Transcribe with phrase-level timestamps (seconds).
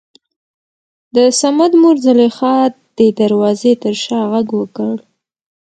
[1.15, 2.55] دصمد مور زليخا
[2.97, 4.95] دې دروازې تر شا غږ وکړ.